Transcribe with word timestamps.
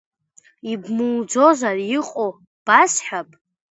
Ибмуӡозар, 0.71 1.77
иҟоу 1.97 2.31
басҳәап! 2.65 3.29